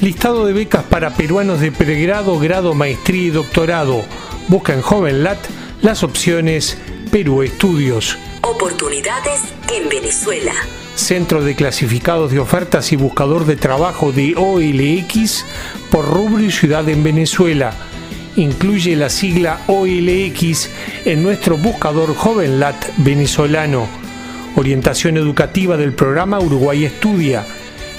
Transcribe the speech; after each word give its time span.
Listado 0.00 0.46
de 0.46 0.52
becas 0.52 0.84
para 0.84 1.10
peruanos 1.14 1.60
de 1.60 1.72
pregrado, 1.72 2.38
grado, 2.38 2.74
maestría 2.74 3.22
y 3.22 3.30
doctorado. 3.30 4.04
Busca 4.48 4.74
en 4.74 4.82
JovenLat 4.82 5.38
las 5.80 6.02
opciones 6.02 6.76
Perú 7.10 7.42
Estudios. 7.42 8.18
Oportunidades 8.42 9.40
en 9.74 9.88
Venezuela. 9.88 10.52
Centro 10.94 11.42
de 11.42 11.54
Clasificados 11.56 12.30
de 12.30 12.38
Ofertas 12.38 12.92
y 12.92 12.96
Buscador 12.96 13.46
de 13.46 13.56
Trabajo 13.56 14.12
de 14.12 14.34
OLX 14.36 15.44
por 15.90 16.06
rubro 16.06 16.42
y 16.42 16.50
ciudad 16.50 16.86
en 16.90 17.02
Venezuela. 17.02 17.72
Incluye 18.36 18.96
la 18.96 19.08
sigla 19.08 19.60
OLX 19.66 20.68
en 21.06 21.22
nuestro 21.22 21.56
buscador 21.56 22.14
JovenLat 22.14 22.76
venezolano. 22.98 23.88
Orientación 24.56 25.16
educativa 25.16 25.78
del 25.78 25.94
programa 25.94 26.38
Uruguay 26.38 26.84
Estudia. 26.84 27.46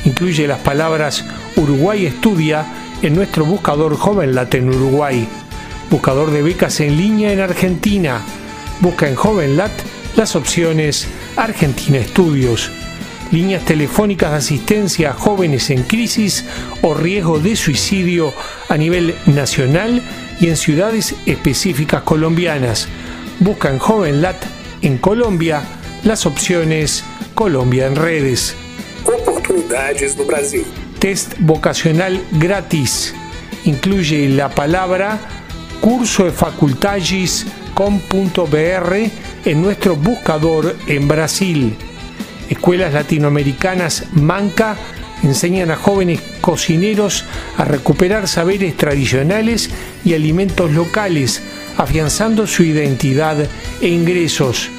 Incluye 0.05 0.47
las 0.47 0.59
palabras 0.59 1.25
Uruguay 1.55 2.05
Estudia 2.05 2.65
en 3.01 3.15
nuestro 3.15 3.45
buscador 3.45 3.95
JovenLat 3.95 4.55
en 4.55 4.69
Uruguay. 4.69 5.27
Buscador 5.89 6.31
de 6.31 6.41
becas 6.41 6.79
en 6.79 6.97
línea 6.97 7.31
en 7.31 7.39
Argentina. 7.39 8.21
Busca 8.79 9.07
en 9.07 9.15
JovenLat 9.15 9.71
las 10.15 10.35
opciones 10.35 11.07
Argentina 11.35 11.97
Estudios 11.97 12.71
líneas 13.31 13.65
telefónicas 13.65 14.31
de 14.31 14.37
asistencia 14.37 15.11
a 15.11 15.13
jóvenes 15.13 15.69
en 15.69 15.83
crisis 15.83 16.45
o 16.81 16.93
riesgo 16.93 17.39
de 17.39 17.55
suicidio 17.55 18.33
a 18.69 18.77
nivel 18.77 19.15
nacional 19.25 20.01
y 20.39 20.47
en 20.47 20.57
ciudades 20.57 21.15
específicas 21.25 22.03
colombianas. 22.03 22.87
Busca 23.39 23.69
en 23.69 23.79
JovenLat 23.79 24.37
en 24.81 24.97
Colombia 24.97 25.61
las 26.03 26.25
opciones 26.25 27.03
Colombia 27.33 27.87
en 27.87 27.95
redes. 27.95 28.55
Test 30.99 31.33
vocacional 31.39 32.21
gratis. 32.31 33.13
Incluye 33.65 34.29
la 34.29 34.49
palabra 34.49 35.19
curso 35.81 36.25
de 36.25 36.31
facultades.com.br 36.31 38.95
en 39.45 39.61
nuestro 39.61 39.95
buscador 39.95 40.75
en 40.87 41.07
Brasil. 41.07 41.75
Escuelas 42.49 42.93
latinoamericanas 42.93 44.05
Manca 44.13 44.75
enseñan 45.23 45.71
a 45.71 45.75
jóvenes 45.75 46.21
cocineros 46.41 47.25
a 47.57 47.65
recuperar 47.65 48.27
saberes 48.27 48.77
tradicionales 48.77 49.69
y 50.05 50.13
alimentos 50.13 50.71
locales, 50.71 51.41
afianzando 51.77 52.47
su 52.47 52.63
identidad 52.63 53.37
e 53.81 53.87
ingresos. 53.87 54.69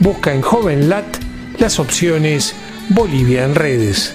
Busca 0.00 0.32
en 0.32 0.42
JovenLat 0.42 1.18
las 1.58 1.78
opciones 1.78 2.54
Bolivia 2.88 3.44
en 3.44 3.54
redes. 3.54 4.14